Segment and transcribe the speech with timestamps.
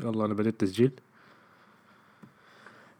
[0.00, 0.90] يلا أنا بديت تسجيل.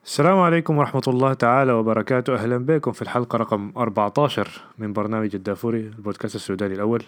[0.05, 2.35] السلام عليكم ورحمة الله تعالى وبركاته.
[2.35, 7.03] أهلا بكم في الحلقة رقم 14 من برنامج الدافوري البودكاست السوداني الأول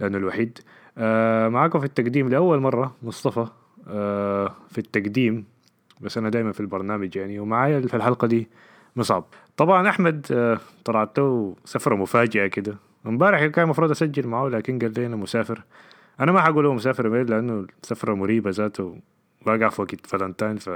[0.00, 0.58] لأنه الوحيد.
[0.98, 3.46] آه معاكم في التقديم لأول مرة مصطفى.
[3.88, 5.44] آه في التقديم
[6.00, 8.48] بس أنا دايما في البرنامج يعني ومعايا في الحلقة دي
[8.96, 9.24] مصعب.
[9.56, 11.16] طبعا أحمد آه طلعت
[11.64, 12.76] سفرة مفاجئة كده.
[13.06, 15.62] امبارح كان المفروض أسجل معه لكن قال لي أنا مسافر.
[16.20, 18.96] أنا ما حقول هو مسافر لأنه سفرة مريبة ذاته.
[19.46, 20.70] واقع في وقت فالنتاين ف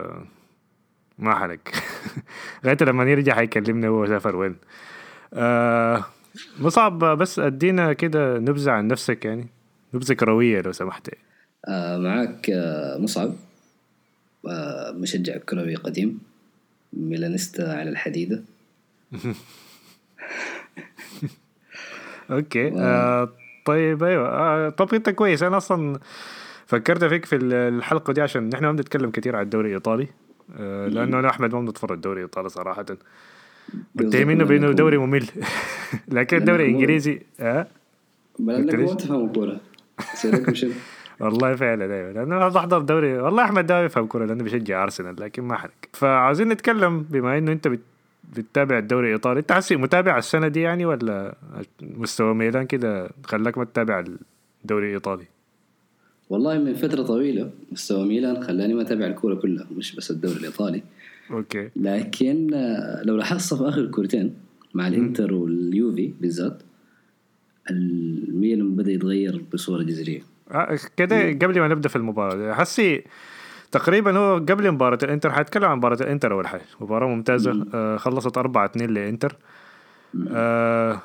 [1.19, 1.75] ما حنك
[2.65, 4.57] لغاية لما يرجع حيكلمنا هو سافر وين.
[5.35, 6.05] آه
[6.59, 9.47] مصعب بس أدينا كده نبذة عن نفسك يعني.
[9.95, 11.11] نبذة كروية لو سمحت.
[11.69, 13.35] آه معك آه مصعب.
[14.49, 16.19] آه مشجع كروي قديم.
[16.93, 18.43] milanista على الحديدة.
[22.31, 22.73] أوكي.
[22.81, 23.33] آه
[23.65, 24.29] طيب أيوه.
[24.29, 25.43] آه طب أنت كويس.
[25.43, 25.99] أنا أصلا
[26.67, 30.09] فكرت فيك في الحلقة دي عشان نحن ما بنتكلم كثير عن الدوري الإيطالي
[30.59, 32.87] آه لأنه أنا أحمد ما بنتفرج الدوري الإيطالي صراحة.
[33.95, 35.27] متهمينه بانه دوري ممل.
[36.09, 37.67] لكن الدوري الانجليزي آه؟
[38.39, 39.61] لانك ما تفهم كورة.
[41.21, 42.13] والله فعلا أيوه.
[42.13, 45.89] لأنه بحضر دوري والله أحمد ده يفهم كورة لأنه بيشجع أرسنال لكن ما حرك.
[45.93, 47.81] فعاوزين نتكلم بما إنه أنت بت...
[48.37, 51.35] بتتابع الدوري الإيطالي أنت حسي متابع السنة دي يعني ولا
[51.81, 54.05] مستوى ميلان كده خلاك ما تتابع
[54.63, 55.25] الدوري الإيطالي؟
[56.31, 60.83] والله من فترة طويلة مستوى ميلان خلاني ما أتابع الكورة كلها مش بس الدوري الإيطالي.
[61.31, 61.71] okay.
[61.77, 62.47] لكن
[63.05, 64.35] لو لاحظت في آخر كورتين
[64.75, 66.63] مع الإنتر واليوفي بالذات
[67.71, 70.23] الميلان بدأ يتغير بصورة جذرية.
[70.51, 73.05] آه كده قبل ما نبدأ في المباراة حسي
[73.73, 76.63] تقريبا هو قبل مباراة الإنتر حيتكلم عن مباراة الإنتر أول حاجة.
[76.81, 79.37] مباراة ممتازة آه خلصت 4 2 للانتر
[80.31, 81.03] آه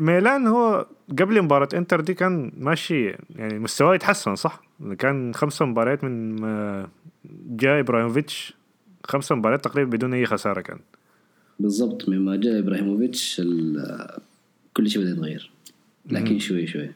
[0.00, 0.86] ميلان هو
[1.18, 4.62] قبل مباراة انتر دي كان ماشي يعني مستواه يتحسن صح؟
[4.98, 6.36] كان خمسة مباريات من
[7.56, 8.54] جاء إبراهيموفيتش
[9.04, 10.78] خمسة مباريات تقريبا بدون أي خسارة كان.
[11.60, 13.42] بالضبط مما جاء إبراهيموفيتش
[14.74, 15.50] كل شيء بدأ يتغير.
[16.10, 16.90] لكن شوي شوي.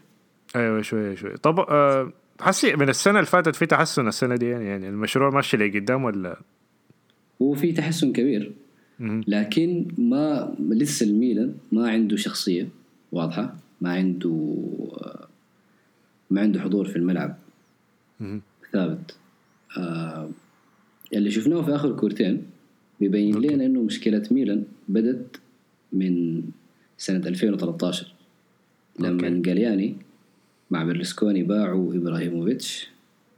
[0.56, 1.36] أيوه شوي شوي.
[1.36, 5.56] طب أه حسي من السنة اللي فاتت في تحسن السنة دي يعني, يعني المشروع ماشي
[5.56, 6.40] لقدام ولا؟
[7.42, 8.52] هو في تحسن كبير.
[9.00, 12.68] لكن ما لسه الميلان ما عنده شخصية
[13.12, 14.54] واضحة؟ ما عنده
[16.30, 17.36] ما عنده حضور في الملعب.
[18.72, 19.16] ثابت.
[19.78, 20.30] آه
[21.14, 22.42] اللي شفناه في آخر كورتين
[23.00, 23.46] بيبين okay.
[23.46, 25.40] لنا إنه مشكلة ميلان بدت
[25.92, 26.42] من
[26.98, 28.14] سنة 2013
[29.00, 29.96] لما جالياني
[30.70, 32.88] مع بيرلسكوني باعوا إبراهيموفيتش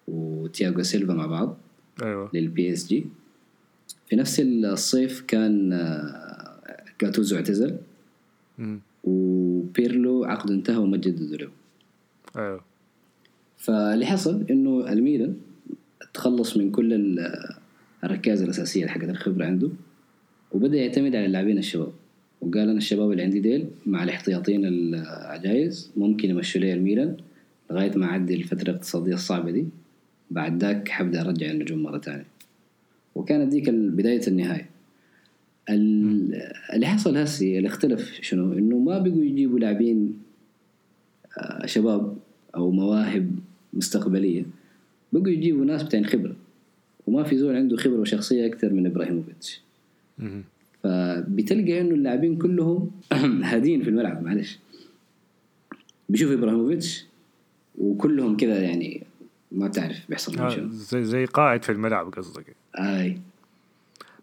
[0.09, 1.56] وتياغو سيلفا مع بعض
[2.03, 2.31] أيوة.
[2.34, 3.06] لل PSG
[4.10, 5.71] في نفس الصيف كان
[6.98, 7.76] غاتوزو اعتزل.
[9.04, 11.48] وبيرلو عقده انتهى وما جددوا له
[12.37, 12.65] أيوه.
[13.56, 15.37] فاللي حصل إنه الميلان
[16.15, 17.19] تخلص من كل
[18.04, 19.70] الركائز الأساسية حقت الخبرة عنده
[20.53, 21.93] وبدأ يعتمد على اللاعبين الشباب.
[22.41, 27.16] وقال أنا الشباب اللي عندي ديل مع الاحتياطيين العجايز ممكن يمشوا لي الميلان
[27.70, 29.66] لغاية ما أعدي الفترة الاقتصادية الصعبة دي.
[30.31, 32.26] بعد ذاك حبدأ ارجع النجوم مرة ثانية
[33.15, 34.71] وكانت ديك بداية النهاية.
[36.75, 40.19] اللي حصل هسي اللي اختلف شنو؟ إنه ما بقوا يجيبوا لاعبين
[41.65, 42.16] شباب
[42.54, 43.31] أو مواهب
[43.72, 44.44] مستقبلية.
[45.12, 46.37] بقوا يجيبوا ناس بتاعين خبرة.
[47.06, 49.60] وما في زول عنده خبرة وشخصية أكثر من إبراهيموفيتش.
[50.82, 52.91] فبتلقى إنه اللاعبين كلهم
[53.43, 54.59] هادين في الملعب معلش.
[56.09, 57.04] بيشوف إبراهيموفيتش
[57.78, 59.03] وكلهم كذا يعني
[59.53, 62.56] ما تعرف بيحصل آه شنو زي زي قائد في الملعب قصدك.
[62.78, 63.21] أي.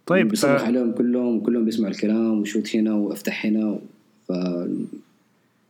[0.06, 3.80] طيب بيصرخ عليهم كلهم كلهم بيسمعوا الكلام وشوت هنا وأفتح هنا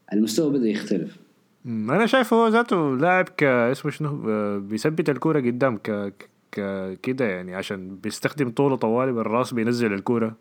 [0.09, 1.18] فالمستوى بدأ يختلف.
[1.66, 6.13] أنا شايف هو ذاته لاعب ك اسمه شنو؟ بيثبت الكورة قدام ك
[6.51, 10.35] ك كده يعني عشان بيستخدم طولة طوالي بالرأس بينزل الكورة.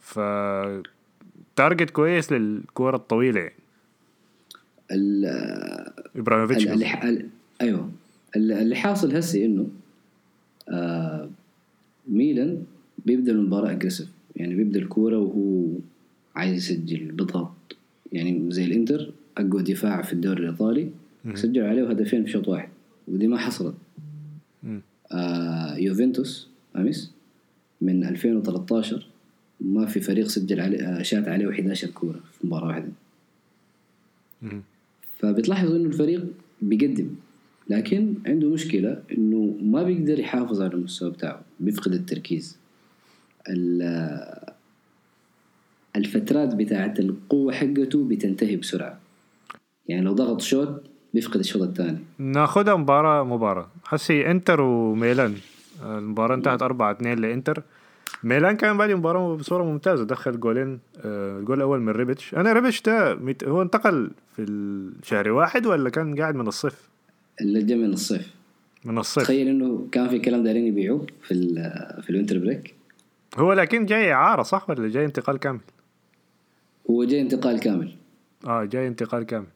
[0.00, 0.20] ف
[1.56, 3.54] target كويس للكورة الطويلة يعني.
[6.16, 6.66] إبراهيموفيتش
[7.60, 7.90] أيوه.
[8.36, 9.66] اللي حاصل هسي إنه
[10.68, 11.30] آه
[12.08, 12.62] ميلان
[13.06, 15.66] بيبدأ المباراة aggressive يعني بيبدأ الكورة وهو
[16.36, 17.76] عايز يسجل بضغط
[18.12, 20.90] يعني زي الإنتر أقوى دفاع في الدوري الإيطالي
[21.34, 22.68] سجل عليه هدفين في شوط واحد.
[23.08, 23.74] ودي ما حصلت.
[25.12, 27.12] آه يوفنتوس امس
[27.80, 29.06] من 2013
[29.60, 32.88] ما في فريق سجل عليه شات عليه 11 كورة في مباراة واحدة.
[35.18, 36.26] فبتلاحظ إنه الفريق
[36.62, 37.08] بيقدم.
[37.68, 42.58] لكن عنده مشكلة إنه ما بيقدر يحافظ على المستوى بتاعه بيفقد التركيز.
[45.96, 48.98] الفترات بتاعت القوة حقته بتنتهي بسرعة.
[49.88, 50.82] يعني لو ضغط شوط
[51.14, 51.98] بيفقد الشوط الثاني.
[52.18, 53.68] ناخذها مباراة مباراة.
[53.84, 55.34] حسي إنتر وميلان.
[55.82, 57.62] المباراة انتهت 4 2 لإنتر.
[58.24, 60.04] ميلان كان بادي المباراة بصورة ممتازة.
[60.04, 65.66] دخل جولين آه، الجول الأول من ريبيتش أنا ريبيتش ده هو انتقل في الشهر واحد
[65.66, 66.88] ولا كان قاعد من الصيف؟
[67.40, 68.34] اللي من الصيف.
[68.84, 69.24] من الصيف.
[69.24, 71.34] تخيل إنه كان في كلام دايرين يبيعوه في
[72.02, 72.74] في ال winter break.
[73.36, 75.60] هو لكن جاي إعارة صح ولا جاي انتقال كامل؟
[76.90, 77.94] هو جاي انتقال كامل.
[78.46, 79.46] آه جاي انتقال كامل.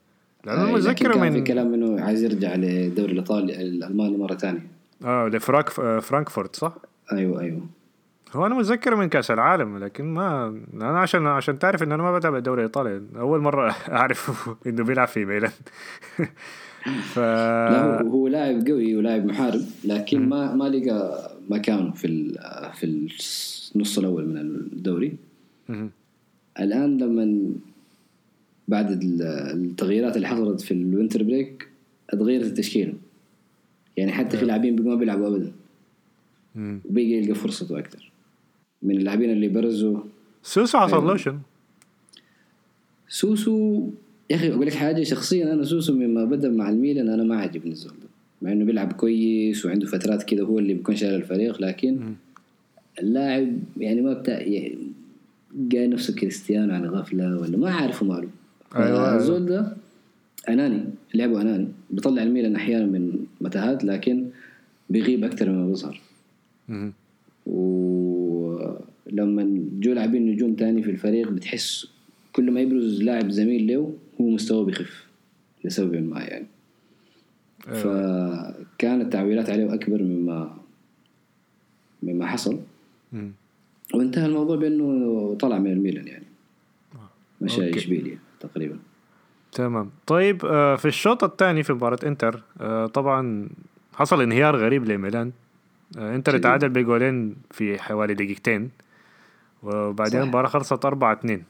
[0.45, 4.67] لأنه آه متذكر من في كلام إنه عايز يرجع للدوري الإيطالي الألماني مرة ثانية.
[5.05, 5.69] آه لفرانك
[5.99, 6.77] فرانكفورت صح؟
[7.11, 7.67] أيوه أيوه.
[8.35, 12.17] هو أنا متذكر من كأس العالم لكن ما أنا عشان عشان تعرف إن أنا ما
[12.17, 15.51] بتابع الدوري الايطالي أول مرة أعرف إنه بيلعب في ميلان.
[16.83, 22.33] ف لا هو لاعب قوي ولاعب محارب لكن ما ما لقى مكانه في
[22.73, 22.83] في
[23.75, 25.15] النص الأول من الدوري.
[26.59, 27.53] الآن لما
[28.67, 31.67] بعد التغييرات اللي حصلت في ال winter break
[32.09, 32.93] اتغيرت التشكيله
[33.97, 35.51] يعني حتى في لاعبين ما بيلعبوا ابدا.
[36.85, 38.11] وبيجي يلقى فرصته أكثر.
[38.81, 39.99] من اللاعبين اللي برزوا.
[40.43, 41.37] سوسو حصل له شنو؟
[43.07, 43.89] سوسو
[44.33, 47.71] يا أخي أقول لك حاجة شخصيا أنا سوسو مما بدأ مع الميلان أنا ما عجبني
[47.71, 47.93] الزول
[48.41, 51.99] مع إنه بيلعب كويس وعنده فترات كده هو اللي بيكون شايل الفريق لكن
[52.99, 54.77] اللاعب يعني ما بتاع يعني
[55.55, 58.27] جاي نفسه كريستيانو على غفلة ولا ما عارفه ماله.
[58.75, 59.73] أيوة الزول ده
[60.49, 60.83] أناني
[61.13, 61.67] لعبه أناني.
[61.91, 64.25] بيطلع الميلان أحيانا من متاهات لكن
[64.89, 66.01] بيغيب أكثر مما بيظهر.
[67.45, 68.79] ولما
[69.79, 71.87] جو لاعبين نجوم تاني في الفريق بتحس
[72.33, 75.07] كل ما يبرز لاعب زميل له هو مستواه بيخف
[75.63, 76.47] لسبب ما يعني.
[77.67, 77.81] أيوة.
[77.81, 80.57] فكانت التعويلات عليه أكبر مما
[82.03, 82.59] مما حصل.
[83.93, 86.25] وانتهى الموضوع بأنه طلع من الميلان يعني.
[86.95, 87.09] آه.
[87.41, 88.79] مشى إشبيليا تقريبا.
[89.51, 89.89] تمام.
[90.07, 93.49] طيب آه، في الشوط الثاني في مباراة إنتر آه، طبعا
[93.93, 95.31] حصل انهيار غريب لميلان.
[95.97, 98.69] إنتر تعادل بجولين في حوالي دقيقتين
[99.63, 101.43] وبعدين المباراة خلصت 4 2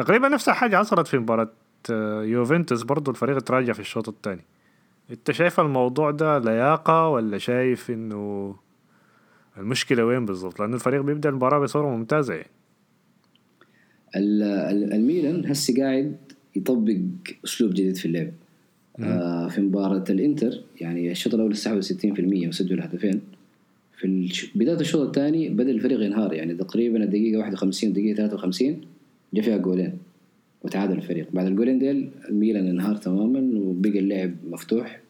[0.00, 1.50] تقريبا نفس الحاجة حصلت في مباراة
[2.22, 4.42] يوفنتوس برضو الفريق تراجع في الشوط الثاني.
[5.10, 8.54] انت شايف الموضوع ده لياقة ولا شايف إنه
[9.58, 12.50] المشكلة وين بالضبط لأنه الفريق بيبدأ المباراة بصورة ممتازة يعني.
[14.94, 16.16] الميلان هسه قاعد
[16.56, 16.96] يطبق
[17.44, 18.30] أسلوب جديد في اللعب.
[19.00, 23.20] آه في مباراة الإنتر يعني الشوط الأول استحوذ 60% وسجل هدفين
[23.98, 28.80] في بداية الشوط الثاني بدأ الفريق ينهار يعني تقريبا الدقيقة 51 الدقيقة 53
[29.34, 29.92] جا فيها جولين
[30.62, 31.26] وتعادل الفريق.
[31.32, 35.00] بعد الجولين ديل الميلان انهار تماما وبقى اللعب مفتوح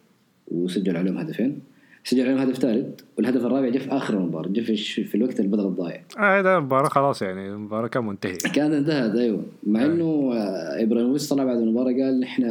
[0.48, 1.58] وسجل عليهم هدفين.
[2.04, 5.66] سجل عليهم هدف ثالث والهدف الرابع جاء في آخر المباراة جاء في, في الوقت البدل
[5.66, 6.00] الضايع.
[6.18, 8.36] آه ده المباراة خلاص يعني المباراة كان منتهي.
[8.36, 9.42] كانت انتهت أيوه.
[9.66, 12.42] مع إنه آه، إبراهيموفيتش طلع بعد المباراة قال نحن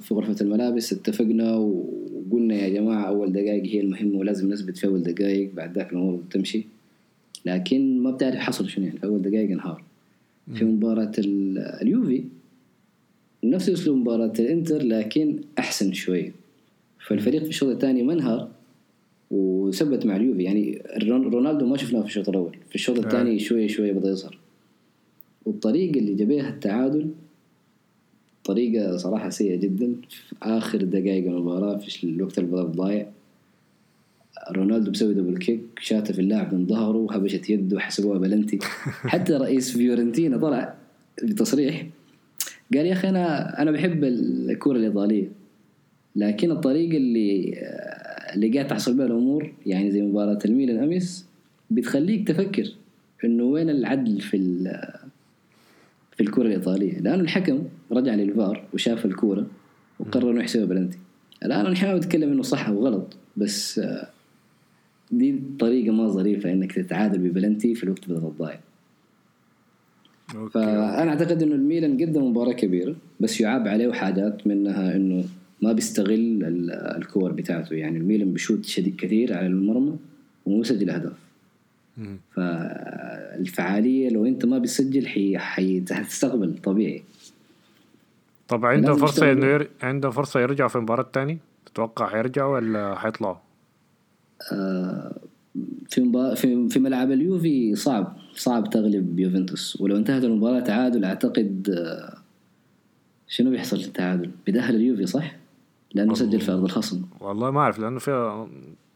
[0.00, 5.02] في غرفة الملابس اتفقنا وقلنا يا جماعة أول دقائق هي المهمة ولازم نثبت في أول
[5.02, 6.66] دقائق بعد ذاك الأمور بتمشي
[7.46, 9.82] لكن ما بتعرف حصل شنو يعني في أول دقائق انهار.
[10.52, 12.24] في مباراة اليوفي.
[13.44, 16.32] نفس أسلوب مباراة الإنتر لكن أحسن شوي.
[17.06, 18.48] فالفريق في الشوط الثاني منهر
[19.30, 20.42] وثبت مع اليوفي.
[20.42, 22.56] يعني رونالدو ما شفناه في الشوط الأول.
[22.68, 23.06] في الشوط نعم.
[23.06, 24.38] الثاني شوية شوية بدأ يظهر.
[25.46, 27.10] والطريقة اللي جابها التعادل
[28.44, 29.94] طريقة صراحة سيئة جدا.
[30.08, 33.10] في آخر دقائق المباراة في الوقت اللي ضايع
[34.50, 38.58] رونالدو بسوي double kick شاته في اللاعب من ظهره وهبشت يده وحسبوها بلنتي.
[39.12, 40.74] حتى رئيس فيورنتينا طلع
[41.22, 41.86] بتصريح
[42.74, 45.28] قال يا أخي أنا أنا بحب الكوره الإيطالية
[46.16, 47.54] لكن الطريقة اللي
[48.34, 51.26] اللي قاعد تحصل بها الأمور يعني زي مباراة الميلان أمس
[51.70, 52.74] بتخليك تفكر
[53.24, 54.36] إنه وين العدل في
[56.12, 56.98] في الكرة الإيطالية.
[56.98, 59.46] لأنه الحكم رجع للفار وشاف الكوره
[60.00, 60.98] وقرر إنه يحسبها بلنتي.
[61.44, 63.80] الآن نحن ما بنتكلم إنه صح أو غلط بس
[65.10, 68.60] دي طريقة ما ظريفة إنك تتعادل ببلنتي في الوقت بدل الضايع
[70.50, 75.24] فأنا أعتقد إنه الميلان قدم مباراة كبيرة بس يعاب عليه حاجات منها إنه
[75.62, 76.44] ما بيستغل
[76.96, 77.74] الكور بتاعته.
[77.74, 79.96] يعني الميلان بيشوت شديد كثير على المرمى
[80.46, 81.12] ومو بيسجل أهداف.
[82.30, 85.38] فالفعالية لو أنت ما بتسجل حي...
[85.38, 87.02] حتستقبل طبيعي.
[88.48, 89.70] طب عنده فرصة إنه ير...
[89.82, 93.36] عنده فرصة يرجع في المباراه الثانية تتوقع حيرجعوا ولا حيطلعوا؟
[94.52, 95.16] آه
[95.88, 96.34] في مبا...
[96.34, 99.80] في في ملعب اليوفي صعب صعب تغلب يوفنتوس.
[99.80, 102.18] ولو انتهت المباراة تعادل أعتقد آه
[103.28, 105.36] شنو بيحصل في التعادل؟ بيدخل اليوفي صح؟
[105.94, 107.02] لأنه سجل في أرض الخصم.
[107.20, 108.46] والله ما أعرف لأنه في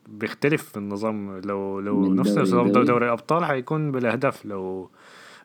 [0.08, 1.40] بيختلف النظام.
[1.44, 4.46] لو لو نفس نظام دوري, دوري الابطال حيكون بالأهداف.
[4.46, 4.90] لو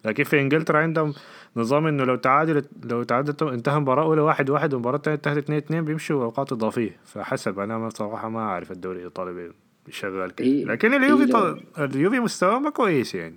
[0.06, 1.14] لكن في إنجلترا عندهم
[1.58, 5.58] نظام إنه لو تعادل لو تعادل انتهى المباراه الاولى واحد واحد والمباراه الثانية انتهت اثنين
[5.58, 6.98] اثنين بيمشوا أوقات إضافية.
[7.06, 9.52] فحسب أنا صراحة ما أعرف الدوري الإيطالي
[9.90, 11.60] شغال كيف إيه لكن اليوفي طل...
[11.78, 13.36] اليوفي مستواه ما كويس يعني.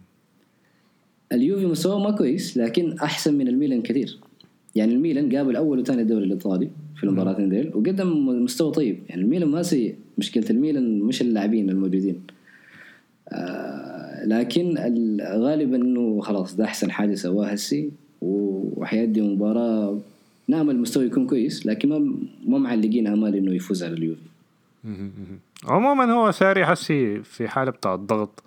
[1.32, 4.18] اليوفي مستواه ما كويس لكن أحسن من الميلان كثير.
[4.74, 8.98] يعني الميلان قابل اول وثاني الدوري الإيطالي في المباراتين ديل وقدم مستوى طيب.
[9.08, 9.94] يعني الميلان ما سيء.
[10.18, 12.20] مشكلة الميلان مش اللاعبين الموجودين.
[13.28, 14.74] آه لكن
[15.20, 17.90] غالبا إنه خلاص ده أحسن حاجة سواها هسي
[18.22, 19.98] وحيدي مباراة
[20.48, 22.14] نعم المستوى يكون كويس لكن ما
[22.46, 24.20] ما معلقين آمال إنه يفوز على اليوفي.
[25.64, 28.42] عموما هو ساري حسي في حالة بتاع الضغط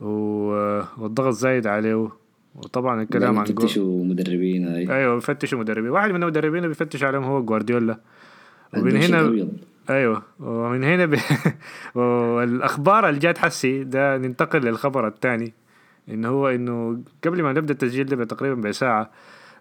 [0.00, 2.08] والضغط زايد عليه
[2.54, 5.90] وطبعا الكلام عن بيفتشوا مدربين أيوه بيفتشوا مدربين.
[5.90, 8.00] واحد من المدربين اللي بيفتش عليهم هو جوارديولا.
[8.76, 9.48] ومن هنا
[9.90, 10.22] أيوه.
[10.40, 11.18] ومن هنا ب...
[11.98, 15.52] والأخبار اللي جات حسي ده ننتقل للخبر الثاني
[16.08, 19.10] انه هو إنه قبل ما نبدأ التسجيل ده تقريبا بساعة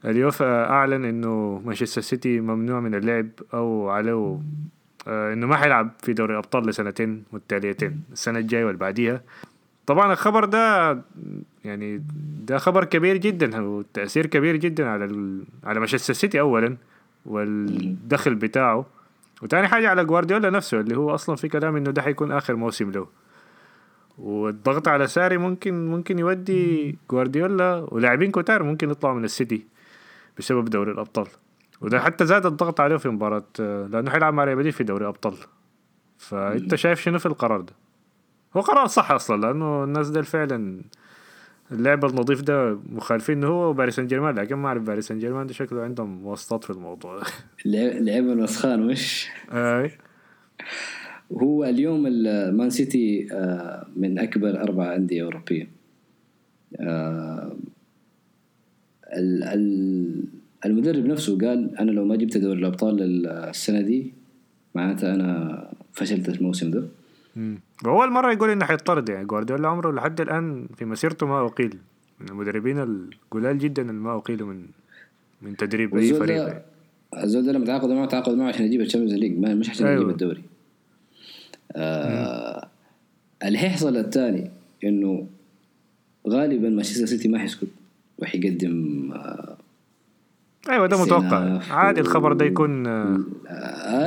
[0.06, 4.40] اليوفا أعلن إنه مانشستر سيتي ممنوع من اللعب أو عليه
[5.08, 9.22] إنه ما حيلعب في دوري الأبطال لسنتين متتاليتين السنة الجاية واللي بعديها
[9.86, 10.98] طبعا الخبر ده
[11.66, 12.04] يعني
[12.46, 15.06] ده خبر كبير جدا وتأثير كبير جدا على.
[15.64, 16.78] على مانشستر سيتي اولا
[17.26, 18.86] والدخل بتاعه.
[19.42, 22.92] وتاني حاجة على جوارديولا نفسه اللي هو أصلا في كلام إنه ده حيكون آخر موسم
[22.92, 23.08] له.
[24.18, 29.66] والضغط على ساري ممكن ممكن يودي جوارديولا ولاعبين كتار ممكن يطلعوا من السيتي
[30.38, 31.28] بسبب دوري الأبطال.
[31.82, 35.34] وده حتى زاد الضغط عليه في مباراة لأنه حيلعب مع ريال في دوري أبطال.
[36.18, 37.74] فأنت شايف شنو في القرار ده؟
[38.58, 40.82] هو قرار صح أصلا لأنه الناس دي فعلا
[41.72, 45.54] اللعب النظيف ده مخالفين هو وباريس سان جيرمان لكن ما أعرف باريس سان جيرمان ده
[45.54, 47.22] شكله عندهم واسطات في الموضوع.
[47.66, 49.92] لعب الوسخان مش أي.
[51.32, 55.70] هو اليوم المان سيتي آه، من أكبر أربع أندية أوروبية.
[56.80, 57.56] آه،
[60.66, 64.14] المدرب نفسه قال أنا لو ما جبت دوري الأبطال السنة دي
[64.76, 66.84] معناتها أنا فشلت الموسم ده.
[67.86, 71.78] هو المرة يقول إنه حيطرد يعني جوارديولا عمره لحد الآن في مسيرته ما أقيل.
[72.20, 74.66] من المدربين القلال جدا اللي ما أقيلوا من
[75.42, 76.62] من تدريب أي فريق.
[77.18, 79.98] الزول ده لما تعاقد معه تعاقد معه عشان يجيب ال Champions League مش عشان أيوة.
[80.02, 80.42] يجيب الدوري
[81.76, 82.68] آه
[83.46, 84.52] اللي هيحصل الثاني
[84.84, 85.28] إنه
[86.28, 87.68] غالبا مانشستر سيتي ما حيسكت
[88.20, 89.58] وحيقدم آه
[90.70, 91.60] أيوه ده متوقع.
[91.72, 93.20] عادي الخبر ده يكون آه،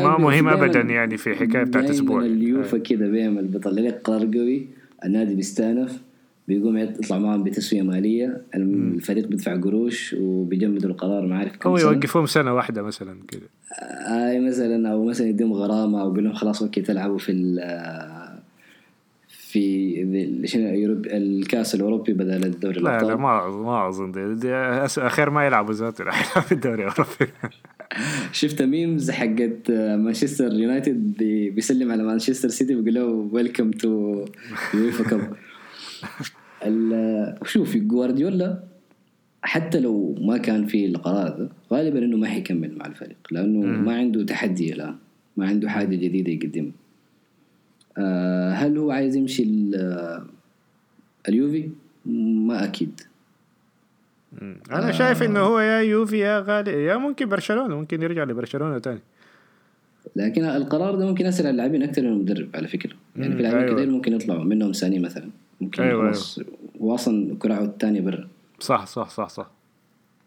[0.02, 4.66] ما مهم ابدا يعني في حكاية بتاعت أسبوع اليوفا كده بيعمل بيطلع لك قرار قوي.
[5.04, 6.00] النادي بيستأنف
[6.48, 8.42] بيقوم يطلع معهم بتسوية مالية.
[8.54, 13.48] الفريق بيدفع قروش وبيجمدوا القرار ما عارف كم أو يوقفوهم سنة واحدة مثلا كده.
[14.08, 17.32] أي مثلا أو مثلا يديهم غرامة أو يقول لهم خلاص أوكي تلعبوا في
[19.54, 20.68] في شنو
[21.06, 23.08] الكاس الأوروبي بدل الدوري لا الأبطال.
[23.08, 24.54] لا ما ما اظن دي, دي
[24.98, 27.32] أخير ما يلعبوا ذاته في الدوري الأوروبي.
[28.40, 31.16] شفت memes حقت مانشستر يونايتد
[31.54, 34.24] بيسلم على مانشستر سيتي بيقول له welcome to
[34.74, 35.32] UEFA Cup
[37.46, 38.62] شوف جوارديولا
[39.42, 43.96] حتى لو ما كان في القرار ده غالبا إنه ما حيكمل مع الفريق لأنه ما
[43.96, 44.94] عنده تحدي الآن.
[45.36, 46.83] ما عنده حاجة جديدة يقدمها.
[48.52, 49.70] هل هو عايز يمشي
[51.28, 51.70] اليوفي؟
[52.06, 53.00] ما أكيد.
[54.70, 58.78] أنا آه شايف إنه هو يا يوفي يا غالي يا ممكن برشلونة ممكن يرجع لبرشلونة
[58.78, 59.00] تاني.
[60.16, 62.92] لكن القرار ده ممكن على اللاعبين أكثر من المدرب على فكرة.
[63.16, 63.74] يعني في لاعبين أيوة.
[63.74, 65.30] كثير ممكن يطلعوا منهم ساني مثلا.
[65.60, 66.50] ممكن أيوة خلاص أيوة.
[66.80, 68.28] واصلا كرعه الثانية برا.
[68.60, 69.50] صح صح صح صح.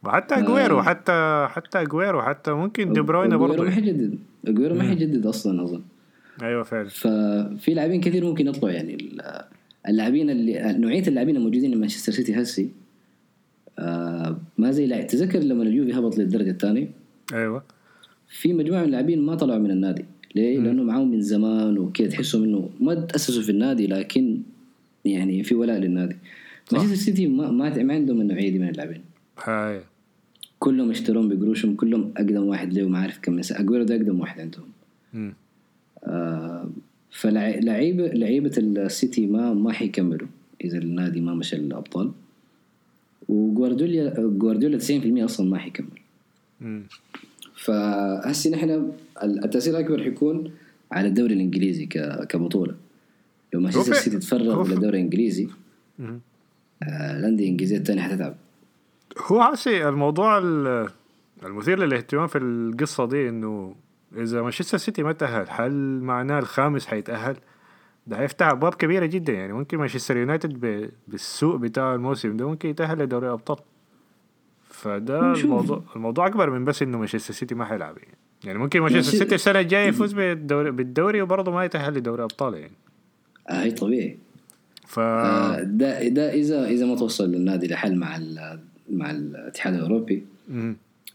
[0.03, 0.81] وحتى أجويرو آه.
[0.81, 4.19] حتى حتى أجويرو حتى ممكن دي بروين برضه ما حيجدد.
[4.47, 5.81] أجويرو ما حيجدد أصلا أظن.
[6.41, 6.89] أيوه فعلا.
[6.89, 8.97] ففي لاعبين كثير ممكن يطلعوا يعني
[9.87, 12.69] اللاعبين اللي نوعية اللاعبين الموجودين في مانشستر سيتي هسي
[13.79, 16.89] آه ما زي لاعب تذكر لما اليوفي هبط للدرجة الثانية؟
[17.33, 17.63] أيوه.
[18.27, 20.05] في مجموعة من اللاعبين ما طلعوا من النادي.
[20.35, 24.41] ليه؟ لأنه معاهم من زمان وكذا تحسهم إنه ما تأسسوا في النادي لكن
[25.05, 26.15] يعني في ولاء للنادي.
[26.71, 29.01] مانشستر سيتي ما ما عندهم النوعية دي من اللاعبين.
[29.43, 29.81] هاي.
[30.59, 35.33] كلهم اشتروهم بقروشهم كلهم أقدم واحد له ما عارف كم أجويرو ده أقدم واحد عندهم.
[37.11, 40.27] فلعيبه لعيبه السيتي ما ما حيكملوا
[40.63, 42.11] إذا النادي ما مشى الابطال
[43.29, 45.99] وجوارديولا جوارديولا 90% أصلا ما حيكمل.
[47.55, 48.91] فهسي نحن
[49.23, 50.51] التأثير الأكبر حيكون
[50.91, 51.85] على الدوري الإنجليزي
[52.29, 52.75] كبطولة.
[53.53, 55.47] لو مانشستر سيتي تفرغ للدوري الانجليزي
[55.99, 56.19] آه
[57.19, 58.35] الأندية الإنجليزية الثانية حتتعب.
[59.17, 60.37] هو عسي الموضوع
[61.45, 63.75] المثير للاهتمام في القصة دي إنه
[64.15, 65.71] إذا مانشستر سيتي ما تأهل هل
[66.01, 67.35] معناه الخامس حيتأهل؟
[68.07, 69.33] ده هيفتح أبواب كبيرة جدا.
[69.33, 73.57] يعني ممكن مانشستر يونايتد بالسوق بتاع الموسم ده ممكن يتأهل لدوري الابطال
[74.69, 77.97] فده الموضوع الموضوع أكبر من بس إنه مانشستر سيتي ما حيلعب.
[77.97, 82.53] يعني يعني ممكن مانشستر سيتي السنة الجاية يفوز بالدوري بالدوري وبرضه ما يتأهل لدوري أبطال
[82.53, 82.73] يعني.
[83.49, 84.17] آه هي طبيعي.
[84.87, 88.19] ف آه ده ده إذا إذا ما توصل النادي لحل مع
[88.89, 90.25] مع الاتحاد الأوروبي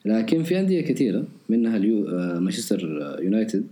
[0.05, 2.81] لكن في أندية كثيرة منها اليو آه مانشستر
[3.23, 3.67] يونايتد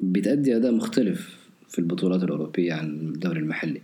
[0.00, 3.80] بتأدي أداء مختلف في البطولات الأوروبية عن الدوري المحلي.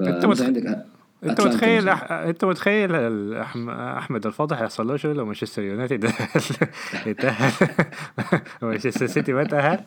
[0.00, 0.84] أنت عندك
[1.24, 2.12] أنت متخيل أح...
[2.12, 2.94] أنت متخيل
[3.68, 6.04] أحمد الفضح يحصل له شو لو مانشستر يونايتد
[7.06, 7.52] يتأهل.
[8.62, 9.80] مانشستر سيتي ما تأهل.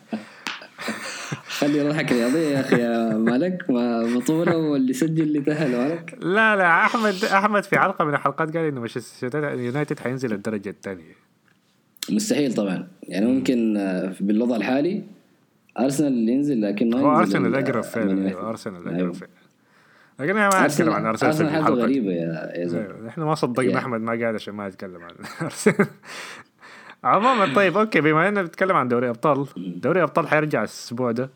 [1.60, 3.70] خلي روحك رياضية يا أخي يا مالك.
[3.70, 8.56] ما بطولة واللي سجل اللي تأهل مالك؟ لا لا أحمد أحمد في حلقة من الحلقات
[8.56, 11.14] قال إنه مانشستر يونايتد حينزل الدرجة الثانية.
[12.10, 12.88] مستحيل طبعا.
[13.02, 15.02] يعني ممكن آه، بالوضع الحالي
[15.78, 19.12] أرسنال ينزل لكن ما هو أرسنال أقرب فعلا أرسنال أقرب أيوه.
[19.12, 19.30] فعلا.
[20.20, 21.70] لكن أنا ما اتكلم عن أرسنال في الحلقة.
[21.74, 22.84] غريبة يا يا زلمة.
[22.84, 25.10] أيوة، إحنا ما صدقنا أحمد ما قال عشان ما يتكلم عن
[25.42, 25.86] أرسنال.
[27.04, 31.30] عموما طيب أوكي بما إننا بنتكلم عن دوري أبطال دوري أبطال حيرجع الأسبوع ده.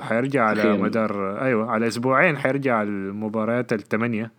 [0.00, 0.78] حيرجع على.
[0.78, 4.32] مدار أيوه على أسبوعين حيرجع المباريات الثمانيه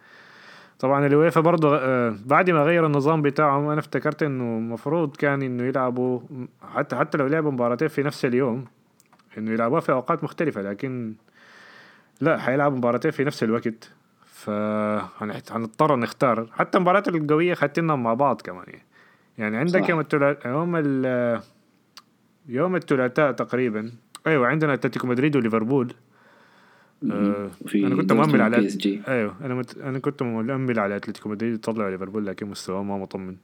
[0.80, 5.64] طبعا الويفا برضه آه، بعد ما غير النظام بتاعهم أنا افتكرت إنه المفروض كان إنه
[5.64, 6.20] يلعبوا
[6.76, 8.66] حتى حتى لو لعبوا مباراتين في نفس اليوم
[9.38, 11.14] إنه يلعبوها في أوقات مختلفة لكن
[12.22, 13.92] لا حيلعبوا مباراتين في نفس الوقت
[14.26, 18.84] فهنضطر نختار حتى المباريات القوية خدتنا مع بعض كمان يعني,
[19.38, 19.90] يعني عندك صح.
[19.90, 21.42] يوم الثلاثاء يوم ال
[22.48, 23.92] يوم الثلاثاء تقريبا
[24.28, 25.94] أيوه عندنا أتلتيكو مدريد وليفربول.
[27.12, 28.70] آه أنا كنت مؤمل على
[29.08, 29.78] أيوه أنا مت...
[29.78, 33.36] أنا كنت مؤمل على أتلتيكو مدريد يطلع ليفربول لكن مستواه ما مطمن.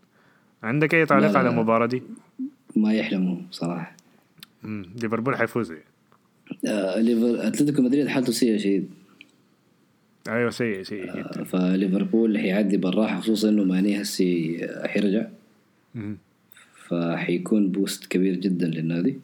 [0.63, 2.03] عندك أي تعليق على المباراة دي؟
[2.75, 3.95] ما يحلموا صراحة.
[5.01, 5.71] ليفربول حيفوز.
[5.71, 5.83] يعني.
[6.67, 8.89] آه ليفر أتلتيكو مدريد حالته سيئة شديد.
[10.27, 15.25] أيوه سيء سيء آه فليفربول حيعدي بالراحة خصوصا إنه ماني هسي حيرجع.
[16.87, 19.19] فحيكون boost كبير جدا للنادي.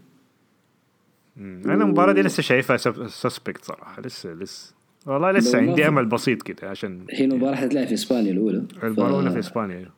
[1.38, 4.02] أنا المباراة دي لسه شايفها suspect صراحة.
[4.02, 4.74] لسه لسه.
[5.06, 8.64] والله لسه عندي أمل بسيط كده عشان هي المباراة حتتلعب في إسبانيا الأولى.
[8.84, 9.34] المباراة الاولى ف...
[9.34, 9.90] في إسبانيا.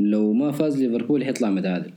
[0.00, 1.92] لو ما فاز ليفربول حيطلع متعادل.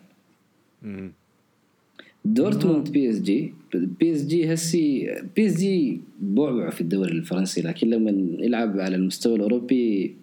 [2.25, 7.62] دورتموند بي اس جي بي اس جي هسي بي اس جي بعبع في الدوري الفرنسي
[7.62, 8.12] لكن لما
[8.45, 10.15] يلعب على المستوى الأوروبي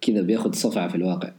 [0.00, 1.32] كذا بياخذ صفعة في الواقع.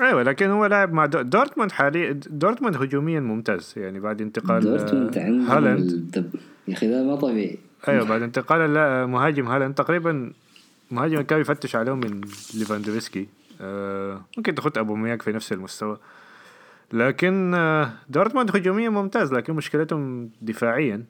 [0.00, 6.32] أيوه لكن هو لاعب مع دورتموند حاليا دورتموند هجوميا ممتاز يعني بعد انتقال دورتموند هالاند.
[6.68, 7.58] يا أخي ده ما طبيعي.
[7.88, 8.70] أيوه بعد انتقال
[9.08, 10.32] مهاجم هالاند تقريبا
[10.90, 12.20] مهاجم كان يفتش عليه من
[12.54, 13.28] ليفاندوفسكي.
[13.60, 15.98] آه ممكن تاخذ أوباميانغ في نفس المستوى.
[16.92, 21.04] لكن آه دورتموند هجوميا ممتاز لكن مشكلتهم دفاعيا.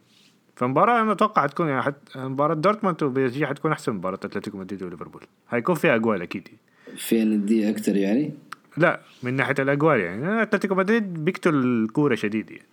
[0.57, 2.17] فمباراة أنا أتوقع حتكون يعني حت...
[2.17, 5.23] مباراة دورتموند و PSG حتكون أحسن مباراة أتلتيكو مدريد وليفربول.
[5.49, 6.49] حيكون فيها أجوال أكيد.
[6.97, 8.35] فيها ندية أكثر يعني؟
[8.77, 10.43] لا من ناحية الاجوال يعني.
[10.43, 12.65] أتلتيكو مدريد بيقتل الكوره شديد يعني.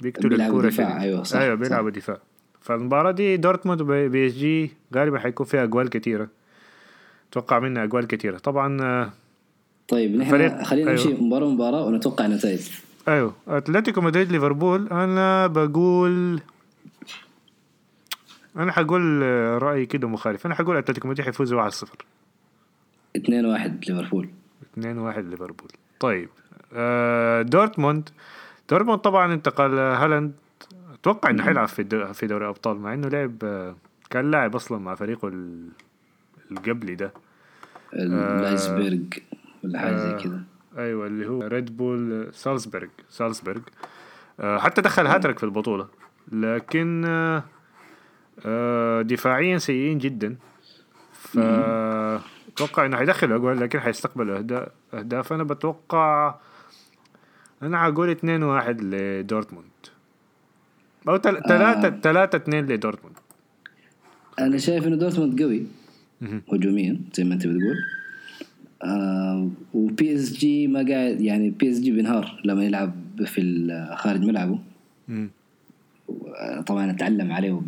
[0.00, 1.02] بيقتل الكورة دفاع شديد.
[1.02, 2.18] أيوه صح أيوه بيلعبوا دفاع.
[2.60, 6.28] فالمباراة دي دورتموند و PSG غالبا حيكون فيها أجوال كثيره
[7.30, 9.12] أتوقع منها أجوال كثيره طبعا آه،
[9.88, 11.22] طيب نحن خلينا نمشي أيوه.
[11.22, 12.68] مباراة مباراة ونتوقع نتائج.
[13.08, 13.34] أيوه.
[13.48, 14.88] أتلتيكو مدريد ليفربول.
[14.88, 16.40] أنا بقول
[18.56, 19.22] أنا حقول
[19.62, 20.46] رأيي كده مخالف.
[20.46, 21.58] أنا حقول أتلتيكو مدريد حيفوز 1-0
[23.18, 23.20] 2-1
[23.88, 24.28] ليفربول.
[24.76, 24.82] 2-1
[25.18, 25.68] ليفربول.
[26.00, 26.28] طيب
[26.74, 28.08] آه دورتموند.
[28.70, 30.32] دورتموند طبعا انتقل هالاند.
[30.94, 33.76] أتوقع إنه حيلعب في في دوري أبطال مع إنه لعب آه،
[34.10, 35.30] كان لاعب أصلا مع فريقه
[36.50, 37.12] القبلي ده.
[37.92, 38.98] لايسبرغ
[39.64, 40.40] ولا حاجة زي آه، كذا
[40.78, 42.28] أيوه اللي هو ريد بول
[43.08, 43.60] سالزبرغ
[44.40, 45.88] آه حتى دخل هاتريك في البطولة.
[46.32, 47.44] لكن آه
[48.46, 50.36] آه دفاعيا سيئين جدا.
[51.12, 51.38] ف
[52.64, 54.30] أتوقع إنه حيدخل اجوال لكن حيستقبل
[54.94, 56.34] اهداف أنا بتوقع
[57.62, 59.64] أنا حقول 2 1 لدورتموند.
[61.08, 63.16] أو 3 3 2 لدورتموند.
[64.38, 65.66] أنا شايف إنه دورتموند قوي
[66.52, 67.76] هجوميا زي ما أنت بتقول.
[68.82, 72.92] آه و PSG ما قاعد يعني PSG بينهار لما يلعب
[73.26, 74.58] في خارج ملعبه.
[76.66, 77.60] طبعا اتعلم عليه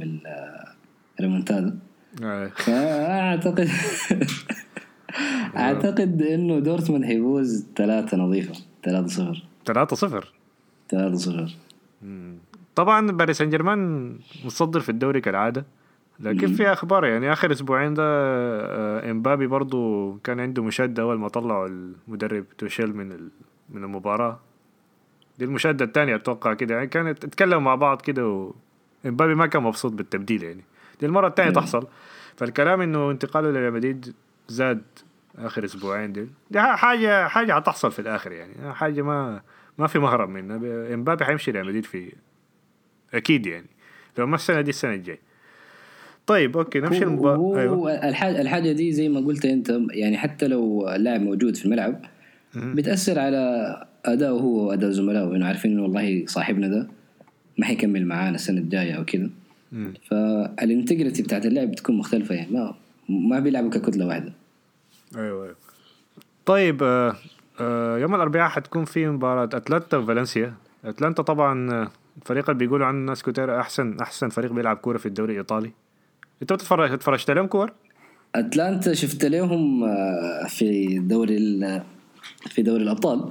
[1.18, 1.78] بالريمونتادا
[2.22, 2.46] آه.
[2.46, 3.68] فأعتقد
[5.56, 9.42] أعتقد إنه دورتموند حيفوز ثلاثة نظيفة ثلاثة صفر.
[9.66, 10.32] ثلاثة صفر؟
[10.90, 11.56] ثلاثة صفر.
[12.74, 14.10] طبعا باريس سان جيرمان
[14.44, 15.64] متصدر في الدوري كالعادة
[16.20, 21.28] لكن في أخبار يعني آخر أسبوعين ده آه، إمبابي برضو كان عنده مشادة أول ما
[21.28, 23.08] طلعوا المدرب توشيل من
[23.70, 24.40] من المباراة.
[25.38, 28.52] دي المشادة الثانية أتوقع كده يعني كانت اتكلموا مع بعض كده و...
[29.06, 30.64] إمبابي ما كان مبسوط بالتبديل يعني.
[31.00, 31.86] دي المرة الثانية تحصل.
[32.36, 34.14] فالكلام إنه انتقاله لريال مدريد
[34.48, 34.82] زاد
[35.38, 36.26] آخر أسبوعين دي.
[36.50, 38.72] دي حاجة حاجة حتحصل في الآخر يعني.
[38.72, 39.42] حاجة ما
[39.78, 40.56] ما في مهرب منها
[40.94, 42.12] إمبابي حيمشي ريال مدريد في
[43.14, 43.66] أكيد يعني.
[44.18, 45.18] لو ما السنة دي السنة الجاي.
[46.26, 48.08] طيب okay نمشي المباراة أيوه.
[48.08, 52.00] الحاجة الحاجة دي زي ما قلت أنت يعني حتى لو اللاعب موجود في الملعب
[52.54, 55.36] بتأثر على اداؤه هو وأداء زملائه.
[55.36, 56.88] انه عارفين إنه والله صاحبنا ده
[57.58, 59.30] ما حيكمل معانا السنة الجاية أو كذا
[60.10, 62.50] فالانتجريتي بتاعت اللعب بتكون مختلفة يعني.
[62.50, 62.74] ما
[63.08, 64.32] ما بيلعبوا ككتلة واحدة.
[65.16, 65.56] أيوه أيوه.
[66.46, 67.16] طيب آه
[67.60, 70.54] آه يوم الأربعاء حتكون في مباراة أتلانتا وفالنسيا.
[70.84, 71.88] أتلانتا طبعا
[72.22, 75.70] الفريق اللي بيقولوا عنه ناس كتير أحسن أحسن فريق بيلعب كورة في الدوري الإيطالي.
[76.42, 77.72] أنت بتتفرج اتفرجت عليهم كور؟
[78.34, 81.36] أتلانتا شفت لهم آه، في دوري
[82.46, 83.30] في دوري الأبطال.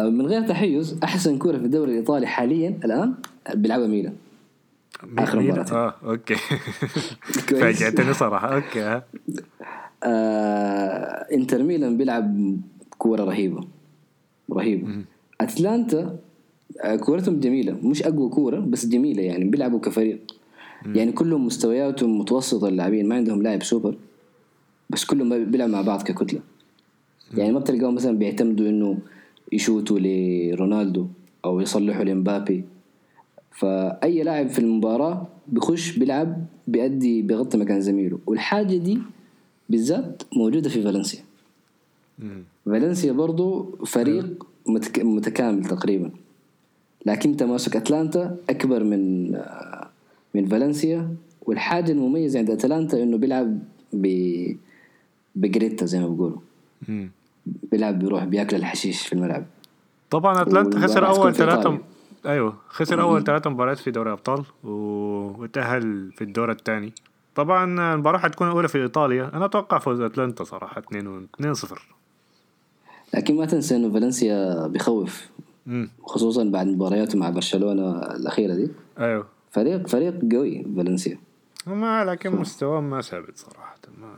[0.00, 3.14] آه، من غير تحيز أحسن كورة في الدوري الإيطالي حاليا الآن
[3.54, 4.14] بيلعبها ميلان.
[5.18, 6.34] آخر مباراه آه okay.
[7.60, 8.54] فاجأتني صراحة.
[8.54, 9.00] أوكي.
[10.04, 12.56] آه، إنتر ميلان بيلعب
[12.98, 13.60] كورة رهيبة.
[14.52, 14.88] رهيبة.
[15.40, 16.16] أتلانتا
[16.82, 17.76] آه، كورتهم جميلة.
[17.82, 19.44] مش أقوى كورة بس جميلة يعني.
[19.44, 20.18] بيلعبوا كفريق.
[20.86, 22.68] يعني كلهم مستوياتهم متوسطة.
[22.68, 23.96] اللاعبين ما عندهم لاعب سوبر
[24.90, 26.40] بس كلهم بيلعبوا مع بعض ككتلة.
[27.34, 28.98] يعني ما بتلقاهم مثلا بيعتمدوا إنه
[29.52, 31.06] يشوتوا لرونالدو
[31.44, 32.64] أو يصلحوا لمبابي.
[33.50, 38.18] فأي لاعب في المباراة بيخش بيلعب بيأدي بيغطي مكان زميله.
[38.26, 38.98] والحاجة دي
[39.68, 41.20] بالذات موجودة في فالنسيا.
[42.66, 44.46] فالنسيا برضو فريق
[45.04, 46.10] متكامل تقريبا.
[47.06, 49.30] لكن تماسك أتلانتا أكبر من
[50.34, 51.14] من فالنسيا.
[51.46, 53.58] والحاجة المميزة عند أتلانتا إنه بيلعب
[53.92, 54.06] ب
[55.34, 56.38] بجريتا زي ما بيقولوا.
[57.46, 59.44] بيلعب بيروح بياكل الحشيش في الملعب.
[60.10, 61.78] طبعا أتلانتا خسر أول ثلاثة
[62.26, 66.92] أيوه خسر أول ثلاثة مباريات في دوري أبطال وتأهل في الدور الثاني.
[67.34, 69.30] طبعا المباراة حتكون الاولى في إيطاليا.
[69.34, 71.82] أنا أتوقع فوز أتلانتا صراحة 2 2 0
[73.14, 75.28] لكن ما تنسى إنه فالنسيا بيخوف
[76.02, 78.70] خصوصا بعد مبارياته مع برشلونة الأخيرة دي.
[78.98, 79.26] أيوه.
[79.50, 81.18] فريق فريق قوي فالنسيا.
[81.66, 84.14] ما لكن مستواه ما ثابت صراحة ما.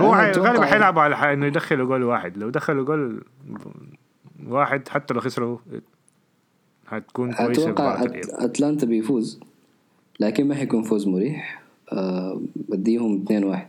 [0.00, 2.36] هو غالبا حيلعبوا على إنه يدخلوا جول واحد.
[2.36, 3.22] لو دخلوا جول
[4.46, 5.58] واحد حتى لو خسروا
[6.90, 8.04] حتكون كويسة أتوقع
[8.44, 9.40] أتلانتا بيفوز
[10.20, 11.62] لكن ما حيكون فوز مريح.
[11.92, 13.68] أه بديهم 2 1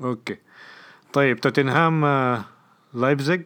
[0.00, 0.36] okay.
[1.12, 2.44] طيب توتنهام آه
[2.94, 3.42] لايبزيج؟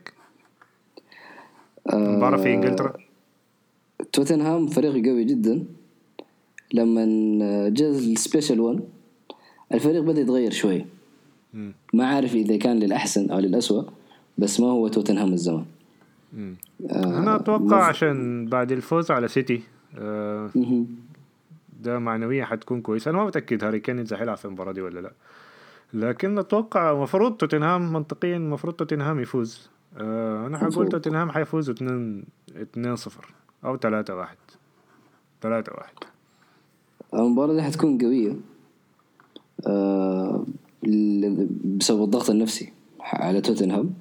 [1.93, 2.93] مباراة في إنجلترا؟
[4.13, 5.65] توتنهام فريق قوي جدا.
[6.75, 7.05] لما
[7.69, 8.81] جاء ال special 1
[9.73, 10.87] الفريق بدأ يتغير شوي.
[11.95, 13.89] ما عارف إذا كان للأحسن أو للاسوء
[14.39, 15.65] بس ما هو توتنهام الزمان.
[16.91, 17.73] آه أنا أتوقع مف...
[17.89, 19.63] عشان بعد الفوز على سيتي
[19.99, 20.51] آه
[21.81, 25.01] ده معنويا حتكون كويسه أنا ما متأكد هاري كين إذا حيلعب في المباراة دي ولا
[25.01, 25.13] لا.
[25.95, 29.71] لكن أتوقع المفروض توتنهام منطقيا المفروض توتنهام يفوز.
[29.99, 32.25] آه أنا حقول توتنهام حيفوز 2
[32.57, 34.37] 2 0 أو 3 1
[35.43, 35.89] 3 1
[37.15, 38.37] المباراة دي حتكون قوية.
[39.67, 40.47] آه
[41.65, 43.95] بسبب الضغط النفسي على توتنهام.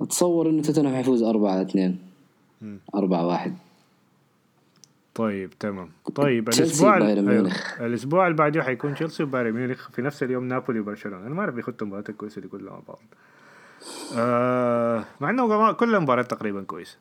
[0.00, 1.98] اتصور إنه توتنهام حيفوز 4 2
[2.94, 3.54] 4 1
[5.14, 5.88] طيب تمام.
[6.14, 7.52] طيب الأسبوع أيوه.
[7.80, 11.26] الأسبوع اللي بعده حيكون تشيلسي وبايرن ميونخ في نفس اليوم نابولي وبرشلونة.
[11.26, 12.98] أنا ما أعرف بيخطوا المباريات الكويسه دي كلها مع بعض.
[14.16, 16.98] آه مع إنه كل المباريات تقريبا كويسة.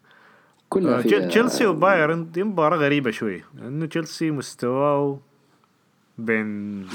[0.69, 3.43] كلها آه تشيلسي وبايرن دي مباراة غريبة شوي.
[3.55, 5.19] لأنه تشيلسي مستواه
[6.17, 6.85] بين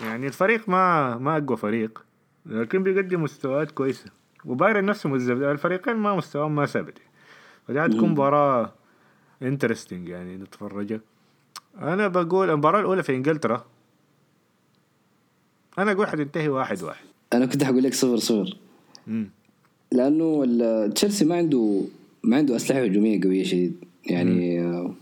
[0.00, 2.04] يعني الفريق ما ما أقوى فريق
[2.46, 4.10] لكن بيقدم مستويات كويسة.
[4.44, 6.98] وبايرن نفسه مذبذب الفريقين ما مستواهم ما ثابت.
[7.68, 8.72] فدي حتكون مباراة
[9.42, 11.00] interesting يعني نتفرجها.
[11.78, 13.64] أنا بقول المباراة الأولى في إنجلترا.
[15.78, 17.04] أنا أقول حتنتهي واحد واحد.
[17.32, 18.56] أنا كنت حقول لك صفر صفر.
[19.92, 21.82] لأنه تشيلسي ما عنده
[22.22, 23.76] ما عنده أسلحة هجومية قوية شديد.
[24.06, 24.94] يعني مم.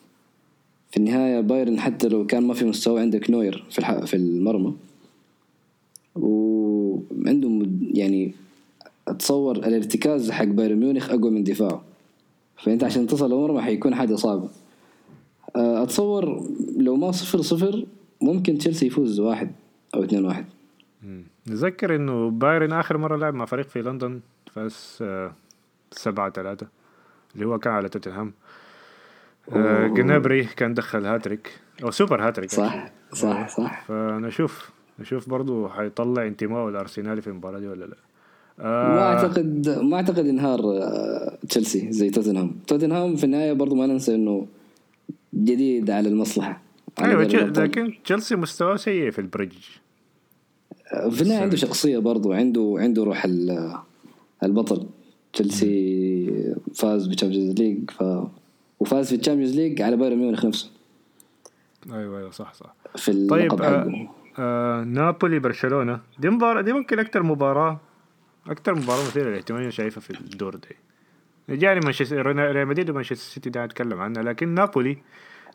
[0.91, 4.75] في النهاية بايرن حتى لو كان ما في مستوى عندك نوير في في المرمى.
[6.15, 8.35] وعندهم يعني
[9.09, 11.83] اتصور الارتكاز حق بايرن ميونخ أقوى من دفاعه.
[12.57, 14.49] فأنت عشان تصل لمرمى حيكون حاجة صعبه
[15.57, 17.87] آه، أتصور لو ما صفر صفر
[18.21, 19.53] ممكن تشيلسي يفوز واحد
[19.95, 20.45] أو اثنين واحد.
[21.47, 24.21] نذكر إنه بايرن آخر مرة لعب مع فريق في لندن
[24.53, 25.33] فاز آه،
[25.91, 26.67] سبعة ثلاثة
[27.35, 28.33] اللي هو كان على توتنهام.
[29.53, 31.61] آه جنابري كان دخل هاتريك.
[31.85, 33.85] أو سوبر هاتريك صح صح صح.
[33.85, 37.97] فنشوف نشوف برضه حيطلع انتمائه الأرسنالي في المباراة دي ولا لا.
[38.61, 38.89] آه.
[38.95, 42.53] ما اعتقد ما أعتقد انهار آه، تشيلسي زي توتنهام.
[42.67, 44.47] توتنهام في النهاية برضو ما ننسى إنه
[45.35, 46.61] جديد على المصلحة
[47.01, 47.23] أيوه.
[47.25, 49.57] لكن تشيلسي مستواه سيء في ال Bridge.
[51.11, 53.75] في النهاية عنده شخصية برضو عنده عنده روح ال-
[54.43, 54.87] البطل.
[55.33, 58.05] تشيلسي فاز بال Champions League ف
[58.81, 60.71] وفاز في ال Champions League على بايرن ميونخ نفسه.
[61.93, 62.75] أيوه أيوه صح صح.
[62.97, 66.01] في طيب آه آه نابولي برشلونة.
[66.19, 67.81] دي مباراه دي ممكن أكثر مباراة
[68.49, 70.69] أكثر مباراة مثيرة للاهتمام أنا شايفها في الدور ده
[71.49, 74.99] جاني مانشستر ريال مدريد ومانشستر سيتي ده اتكلم عنها لكن نابولي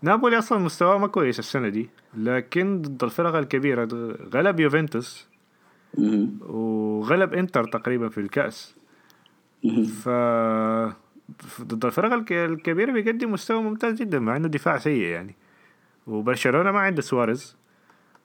[0.01, 3.87] نابولي أصلا مستواه ما كويس السنة دي لكن ضد الفرق الكبيرة
[4.33, 5.27] غلب يوفنتوس.
[6.41, 8.75] وغلب إنتر تقريبا في الكأس.
[10.03, 10.09] ف
[11.61, 15.35] ضد الفرق الك- الكبيرة بيقدم مستوى ممتاز جدا مع إنه دفاع سيء يعني
[16.07, 17.55] وبرشلونة ما عنده سواريز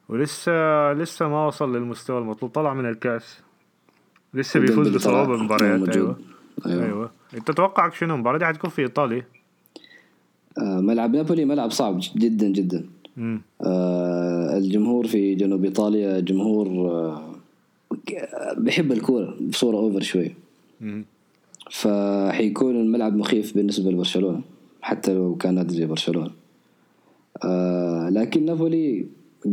[0.08, 3.42] ولسه لسه ما وصل للمستوى المطلوب طلع من الكأس
[4.36, 5.36] لسه بيفوز طلع.
[5.36, 5.88] مباريات.
[5.88, 6.16] أيوه.
[6.66, 7.10] أيوه, أيوة.
[7.34, 9.24] أنت توقعك شنو؟ المباراة دي حتكون في إيطاليا.
[10.58, 12.84] آه ملعب نابولي ملعب صعب جدا جدا.
[13.66, 17.32] آه الجمهور في جنوب إيطاليا جمهور آه
[18.56, 20.34] بيحب الكورة بصورة أوفر شوية.
[21.70, 24.40] فحيكون الملعب مخيف بالنسبة لبرشلونة
[24.82, 26.30] حتى لو كان نادي زي برشلونة.
[27.44, 29.06] آه لكن نابولي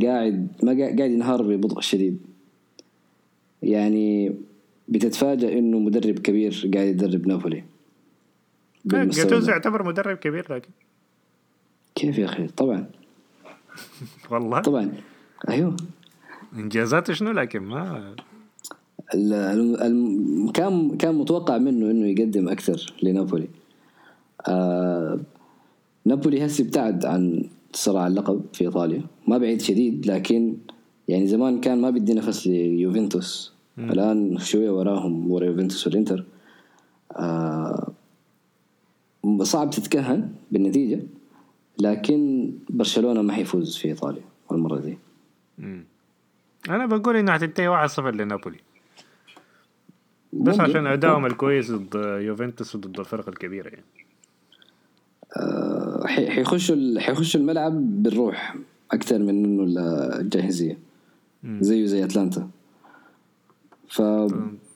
[0.04, 2.17] قاعد ما قاعد ينهار ببطء شديد.
[3.63, 4.36] يعني
[4.88, 7.63] بتتفاجأ إنه مدرب كبير قاعد يدرب نابولي.
[8.86, 9.52] جاتوزو.
[9.52, 10.69] يعتبر مدرب كبير لكن.
[11.96, 12.86] كيف يا أخي؟ طبعا.
[14.32, 14.60] والله.
[14.62, 14.91] طبعا.
[15.50, 15.78] أيوه.
[16.56, 18.15] إنجازاته شنو لكن ما
[20.54, 23.48] كان كان متوقع منه إنه يقدم أكثر لنابولي.
[24.48, 25.19] آه
[26.06, 29.02] نابولي هسه ابتعد عن صراع اللقب في إيطاليا.
[29.28, 30.58] ما بعيد شديد لكن
[31.08, 33.53] يعني زمان كان ما بيدي نفس ليوفنتوس.
[33.77, 36.25] الآن شوية وراهم ورا يوفنتوس والانتر
[37.12, 37.91] آه
[39.41, 40.99] صعب تتكهن بالنتيجة
[41.79, 44.97] لكن برشلونة ما حيفوز في إيطاليا المرة دي.
[45.57, 45.83] مم.
[46.69, 48.57] أنا بقول انها حتنتهي 1-0 لنابولي.
[50.33, 50.62] بس ممكن.
[50.69, 53.83] عشان ادائهم الكويس ضد يوفنتوس وضد الفرق الكبيرة يعني.
[55.38, 58.55] آه، حي- حيخشوا حيخشوا الملعب بالروح
[58.91, 59.63] أكثر من إنه
[60.19, 60.77] الجاهزية.
[61.59, 62.49] زيه زي أتلانتا.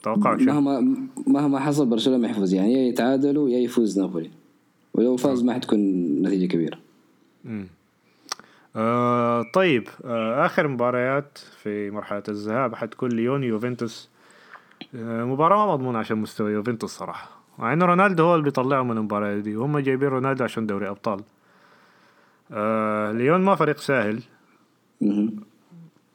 [0.03, 2.53] توقعك شنو؟ فمهما مهما حصل برشلونة يحفز.
[2.53, 4.31] يعني يا يتعادلوا يا يفوز نابولي.
[4.93, 5.79] ولو فاز ما حتكون
[6.21, 6.77] نتيجة كبيرة.
[7.45, 7.67] مم.
[8.75, 9.87] آه طيب.
[10.05, 14.09] آه آخر مباريات في مرحلة الذهاب حتكون ليون يوفنتوس.
[14.95, 17.29] آه مباراة ما مضمونة عشان مستوى يوفنتوس صراحة.
[17.59, 19.55] مع إنه رونالدو هو اللي بيطلعهم من المباراة دي.
[19.55, 21.19] وهم جايبين رونالدو عشان دوري أبطال.
[22.51, 24.21] آه ليون ما فريق سهل.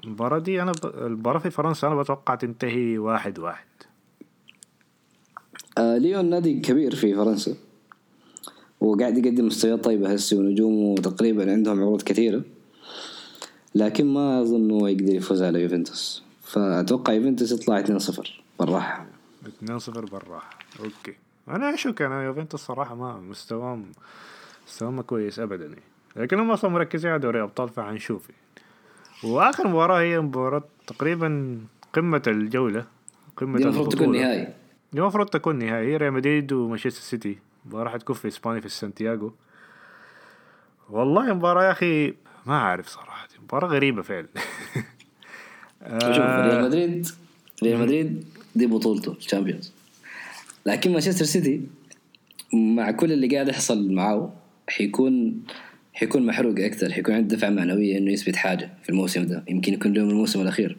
[0.04, 0.86] المباراة دي أنا ب...
[0.86, 3.66] المباراة في فرنسا أنا بتوقع تنتهي واحد واحد.
[5.78, 7.54] آه ليون نادي كبير في فرنسا.
[8.80, 12.42] وقاعد يقدم مستويات طيبة هسه ونجومه تقريبا عندهم عروض كثيرة.
[13.74, 16.22] لكن ما أظن هو يقدر يفوز على يوفنتوس.
[16.42, 19.06] فأتوقع يوفنتوس يطلع 2-0 بالراحة.
[19.64, 20.58] 2-0 بالراحة.
[20.80, 21.14] أوكي.
[21.48, 23.92] أنا أشك أنا يوفنتوس صراحة ما مستواهم
[24.66, 25.64] مستواهم كويس أبدا.
[25.64, 25.82] يعني.
[26.16, 28.28] لكن هم أصلا مركزين على دوري أبطال فحنشوف
[29.24, 31.58] وآخر مباراة هي مباراة تقريبا
[31.92, 32.87] قمة الجولة
[33.37, 34.16] قمة دي المفروض تكون.
[34.16, 34.48] نهائي.
[34.92, 35.96] دي المفروض تكون نهائي.
[35.96, 37.38] ريال مدريد ومانشستر سيتي.
[37.66, 39.32] مباراة حتكون في إسبانيا في سانتياغو.
[40.90, 42.14] والله مباراة يا أخي
[42.46, 43.28] ما عارف صراحة.
[43.42, 44.28] مباراة غريبة فعلا.
[45.90, 47.08] شوف ريال مدريد
[47.62, 48.24] ريال مدريد
[48.56, 49.72] دي بطولته ال Champions.
[50.66, 51.62] لكن مانشستر سيتي
[52.52, 54.32] مع كل اللي قاعد يحصل معاه
[54.68, 55.42] حيكون
[55.92, 59.92] حيكون محروق أكثر حيكون عنده دفعة معنوية إنه يثبت حاجة في الموسم ده يمكن يكون
[59.92, 60.76] لهم الموسم الأخير.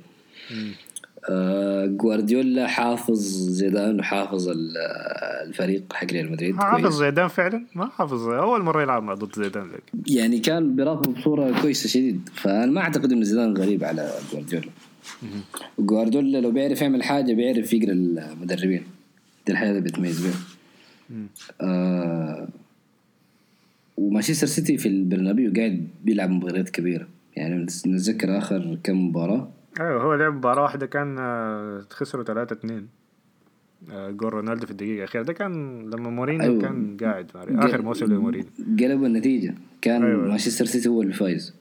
[1.30, 4.78] آه جوارديولا حافظ زيدان وحافظ ال-
[5.47, 9.63] الفريق حق ريال مدريد حافظ زيدان فعلا؟ ما حافظ أول مرة يلعب مع ضد زيدان
[9.67, 14.67] لكن يعني كان بيراقبه بصورة كويسة شديد فأنا ما أعتقد إنه زيدان غريب على جوارديولا.
[15.80, 18.84] جوارديولا لو بيعرف يعمل حاجة بيعرف يقرأ المدربين.
[19.45, 20.34] دي الحاجة اللي بيتميز بيها.
[21.62, 22.47] آه
[23.97, 27.08] ومانشستر سيتي في البرنابيو قاعد بيلعب مباريات كبيرة.
[27.36, 29.51] يعني نتذكر آخر كم مباراة.
[29.79, 31.17] أيوه هو لعب مباراة واحدة كان
[31.89, 32.88] خسروا 3 2
[33.89, 35.23] جول رونالدو في الدقيقة الأخيرة.
[35.23, 36.62] ده كان لما مورينيو أيوة.
[36.62, 38.49] كان قاعد آخر موسم لمورينيو.
[38.79, 39.56] قلبوا النتيجة.
[39.82, 40.27] كان أيوة.
[40.27, 41.56] مانشستر سيتي هو اللي فايز.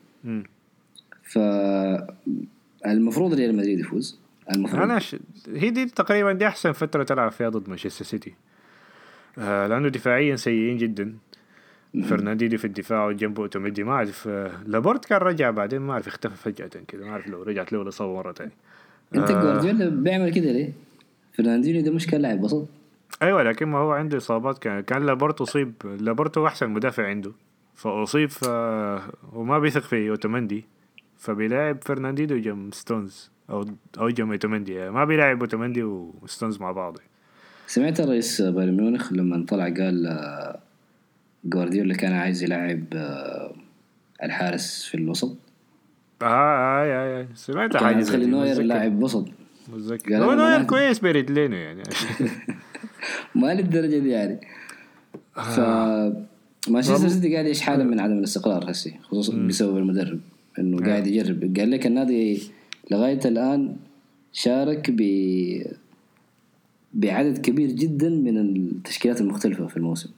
[2.82, 4.18] فالمفروض ريال مدريد يفوز.
[4.54, 5.16] المفروض أنا ش...
[5.48, 8.34] هي دي تقريبا دي أحسن فترة تلعب فيها ضد مانشستر سيتي.
[9.38, 11.14] آه لأنه دفاعيا سيئين جدا.
[12.00, 16.36] فرناندينيو في الدفاع وجنبه أوتومندي ما أعرف آه لابورت كان رجع بعدين ما أعرف اختفى
[16.36, 18.52] فجأة كده ما أعرف لو رجعت له الاصابه مرة ثانية
[19.14, 19.42] أنت آه.
[19.42, 20.72] جوارديولا بيعمل كده ليه؟
[21.32, 22.68] فرناندينيو ده مش كان لاعب بسيط
[23.22, 27.32] أيوه لكن ما هو عنده إصابات كان كان لابورت أصيب لابورت هو أحسن مدافع عنده
[27.74, 28.48] فأصيب ف...
[29.32, 30.64] وما بيثق في اوتومندي
[31.18, 33.64] فبيلاعب فرناندينو جم ستونز أو
[33.98, 36.98] أو جم اوتومندي يعني ما بيلاعب اوتومندي وستونز مع بعض
[37.66, 40.60] سمعت الرئيس بايرن ميونخ لما طلع قال آه،
[41.44, 43.54] جوارديولا كان عايز يلعب آه،
[44.22, 45.36] الحارس في الوسط.
[46.22, 47.26] آه آه آه, آه.
[47.34, 49.28] سمعت حاجة تخلي نوير لاعب وسط.
[49.68, 50.24] متذكر.
[50.24, 51.82] هو نوير كويس برجلينه يعني.
[53.34, 54.40] ما للدرجه دي يعني.
[55.34, 55.60] ف
[56.68, 60.20] مانشستر سيتي قاعد يعيش حاله من عدم الاستقرار هسي خصوصا بسبب المدرب
[60.58, 60.90] إنه نعم.
[60.90, 61.58] قاعد يجرب.
[61.58, 62.42] قال لك النادي
[62.90, 63.76] لغاية الآن
[64.32, 65.02] شارك ب
[66.94, 70.10] بعدد كبير جدا من التشكيلات المختلفة في الموسم.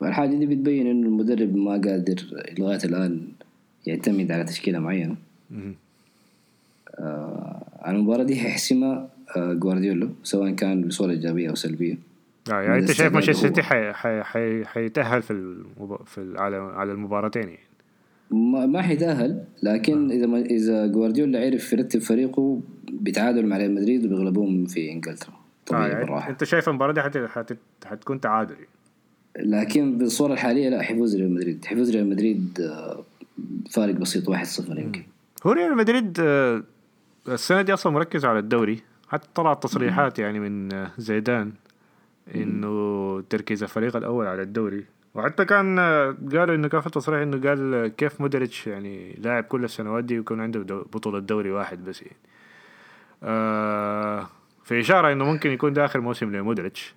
[0.00, 2.16] فالحاجة دي بتبين إنه المدرب ما قادر
[2.58, 3.20] لغاية الآن
[3.86, 5.16] يعتمد على تشكيلة معينة.
[6.98, 11.98] آه المباراة دي حيحسمها آه جوارديولا سواء كان بصورة إيجابية أو سلبية.
[12.52, 15.98] آه يعني أنت شايف مانشستر سيتي حي حي حي حيتأهل في المب...
[16.06, 17.58] في على على المباراتين يعني.
[18.30, 20.14] ما ما حيتأهل لكن آه.
[20.14, 22.60] إذا ما إذا جوارديولا عرف يرتب فريقه
[22.92, 25.32] بيتعادل مع ريال مدريد وبيغلبوهم في إنجلترا.
[25.66, 26.30] طبيعي آه يعني بالراحة.
[26.30, 27.18] أنت شايف المباراة دي حت...
[27.18, 27.56] حت...
[27.84, 28.56] حتكون تعادل
[29.38, 31.64] لكن بالصورة الحالية لا حيفوز ريال مدريد.
[31.64, 33.04] حيفوز ريال مدريد آه،
[33.70, 35.02] فارق بسيط 1-0 يمكن.
[35.46, 36.62] هو ريال مدريد آه،
[37.28, 38.82] السنة دي أصلا مركز على الدوري.
[39.08, 41.52] حتى طلعت تصريحات يعني من زيدان
[42.34, 44.84] إنه تركيز الفريق الأول على الدوري.
[45.14, 45.78] وحتى كان
[46.32, 50.40] قالوا إنه كان في تصريح إنه قال كيف مودريتش يعني لاعب كل السنوات دي ويكون
[50.40, 50.60] عنده
[50.92, 52.16] بطولة دوري واحد بس يعني.
[53.22, 54.28] آه
[54.64, 56.94] في إشارة إنه ممكن يكون ده آخر موسم لمودريتش.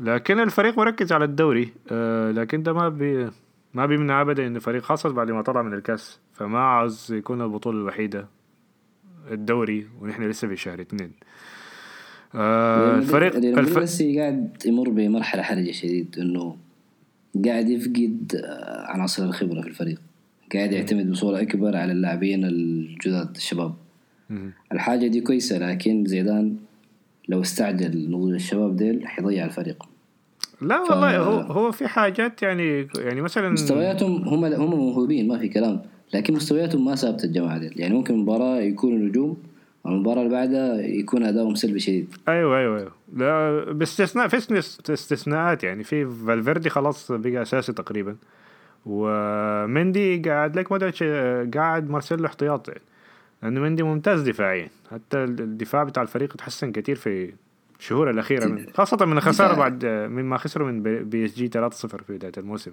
[0.00, 1.72] لكن الفريق مركز على الدوري.
[1.90, 3.30] آه لكن ده ما بي
[3.74, 7.78] ما بيمنع أبدا إن الفريق خاصة بعد ما طلع من الكاس فما عاوز يكون البطولة
[7.78, 8.26] الوحيدة
[9.30, 11.12] الدوري ونحن لسه في شهر اثنين.
[12.34, 13.78] آه الفريق الف...
[13.78, 16.56] بس قاعد يمر بمرحلة حرجة شديد إنه
[17.44, 20.00] قاعد يفقد آه، عناصر الخبرة في الفريق.
[20.54, 23.74] قاعد يعتمد بصورة أكبر على اللاعبين الجداد الشباب.
[24.72, 26.56] الحاجة دي كويسة لكن زيدان
[27.28, 29.84] لو استعجل نضوج الشباب ديل حيضيع الفريق.
[30.60, 35.48] لا والله هو هو في حاجات يعني يعني مثلا مستوياتهم هم هم موهوبين ما في
[35.48, 35.82] كلام
[36.14, 39.36] لكن مستوياتهم ما ثابتة الجماعة دي يعني ممكن مباراه يكونوا نجوم
[39.84, 42.14] والمباراة اللي بعدها يكون أدائهم سلبي شديد.
[42.28, 42.92] أيوه أيوه أيوه.
[43.16, 44.58] لا باستثناء في
[44.92, 45.84] استثناءات يعني.
[45.84, 48.16] في فالفيردي خلاص بقى أساسي تقريبا.
[48.86, 51.02] ومندي قاعد لك مودريتش
[51.54, 52.70] قاعد مارسيلو احتياطي.
[52.70, 52.84] يعني.
[53.44, 54.68] لأنه مندي ممتاز دفاعيا.
[54.90, 57.32] حتى الدفاع بتاع الفريق تحسن كتير في
[57.80, 62.02] الشهور الأخيرة من خاصة من الخسارة بعد مما خسروا من بي إس جي 3-0 في
[62.08, 62.72] بداية الموسم.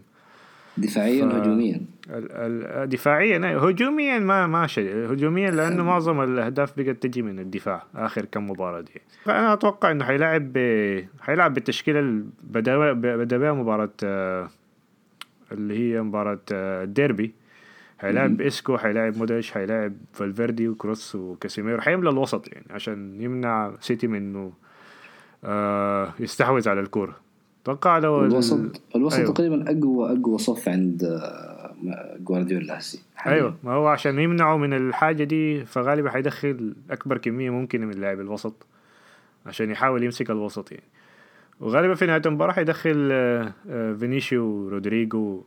[0.78, 1.34] دفاعيا ف...
[1.36, 1.82] هجوميا.
[2.86, 5.14] دفاعيا هجوميا ما ما شيء.
[5.14, 9.02] هجوميا لأنه معظم الأهداف بقت تجي من الدفاع آخر كم مباراة دي.
[9.24, 10.58] فأنا أتوقع إنه حيلعب ب...
[11.22, 14.50] حيلعب بالتشكيلة اللي بدا بها مباراة آه،
[15.52, 17.41] اللي هي مباراة آه، الديربي.
[18.02, 21.82] حيلاعب إيسكو حيلاعب مودريتش حيلاعب فالفيردي وكروس وكاسيميرو.
[21.82, 24.54] حيملى الوسط يعني عشان يمنع سيتي من إنه
[25.44, 27.16] آه يستحوذ على الكورة.
[27.64, 29.34] أتوقع لو الوسط الوسط أيوه.
[29.34, 35.24] تقريبا اقوى أقوى صف عند آه، جوارديولا هسي أيوه ما هو عشان يمنعوا من الحاجة
[35.24, 38.66] دي فغالبا حيدخل أكبر كمية ممكنة من لاعب الوسط
[39.46, 40.84] عشان يحاول يمسك الوسط يعني.
[41.60, 45.44] وغالبا في نهاية المباراة حيدخل آه، آه، فينيسيو ورودريجو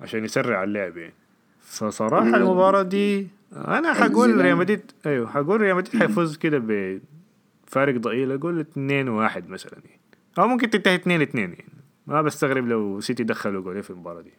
[0.00, 1.14] عشان يسرع اللعب يعني.
[1.62, 2.36] فصراحة.
[2.36, 8.60] المباراة دي أنا حقول ريال مدريد أيوه حقول ريال مدريد حيفوز كده بفارق ضئيل أقول
[8.60, 10.00] 2 1 مثلا يعني.
[10.38, 11.64] أو ممكن تنتهي 2 2 يعني.
[12.06, 14.32] ما بستغرب لو سيتي دخلوا جولين في المباراة دي.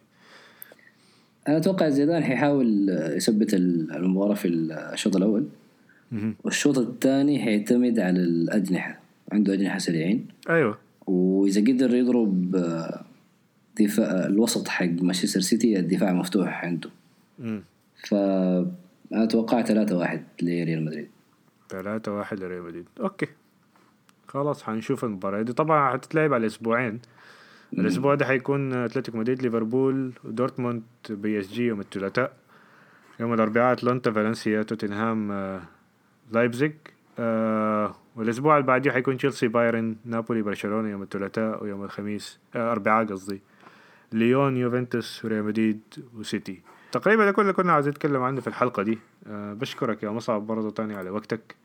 [1.48, 5.46] أنا أتوقع زيدان حيحاول يثبت المباراة في الشوط الأول.
[6.44, 9.00] والشوط الثاني حيعتمد على الأجنحة
[9.32, 10.26] عنده أجنحة سريعين.
[10.50, 10.78] أيوه.
[11.06, 12.56] وإذا قدر يضرب
[13.80, 16.90] دفاع الوسط حق مانشستر سيتي الدفاع مفتوح عنده.
[18.08, 18.72] فأنا
[19.12, 21.10] أتوقع 3 واحد لريال مدريد.
[21.68, 22.86] 3 واحد لريال مدريد.
[23.00, 23.26] أوكي.
[24.28, 25.52] خلاص حنشوف المباراة دي.
[25.52, 27.00] طبعا حتتلعب على أسبوعين
[27.78, 32.32] الأسبوع ده حيكون أتلتيكو مدريد ليفربول ودورتموند بي إس جي يوم الثلاثاء
[33.20, 35.62] يوم الأربعاء أتلانتا فالنسيا توتنهام آه،
[36.32, 36.72] لايبزيج.
[37.18, 42.38] آه والأسبوع اللي بعديه حيكون تشيلسي بايرن نابولي برشلونة يوم الثلاثاء ويوم الخميس.
[42.56, 43.40] آه أربعاء قصدي.
[44.12, 45.80] ليون يوفنتوس وريال مدريد
[46.16, 46.62] وسيتي.
[46.92, 48.98] تقريبا ده كله اللي كنا عايزين نتكلم عنه في الحلقة دي.
[49.26, 51.56] أه بشكرك يا مصعب برضه تاني على وقتك.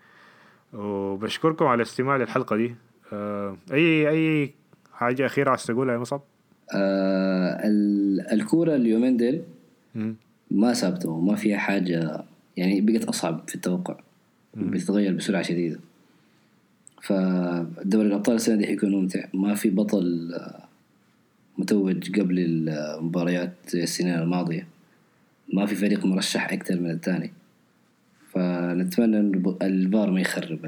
[0.73, 2.75] وبشكركم على الاستماع للحلقة دي.
[3.13, 4.53] أه أي أي
[4.93, 6.21] حاجة أخيرة عايز تقولها يا مصعب؟
[6.73, 7.61] أه
[8.33, 9.43] الكورة اليومين ديل
[10.51, 12.23] ما ثابتة وما فيها حاجة
[12.57, 13.95] يعني بقت أصعب في التوقع
[14.53, 15.79] بتتغير بسرعة شديدة.
[17.01, 19.25] فدوري الأبطال السنة دي حيكون ممتع.
[19.33, 20.35] ما في بطل
[21.57, 24.67] متوج قبل المباريات السنين الماضية.
[25.53, 27.31] ما في فريق مرشح أكثر من الثاني.
[28.31, 30.59] فنتمنى أن الفار ما يخرب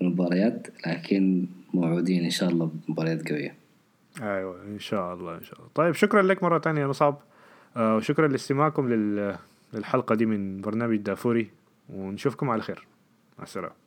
[0.00, 3.54] المباريات لكن موعودين إن شاء الله بمباريات قوية.
[4.22, 5.70] أيوة إن شاء الله إن شاء الله.
[5.74, 7.18] طيب شكرا لك مرة ثانية يا مصعب.
[7.76, 8.88] آه وشكرا لاستماعكم
[9.74, 11.50] للحلقة دي من برنامج دافوري
[11.88, 12.86] ونشوفكم على خير.
[13.38, 13.81] مع السلامة.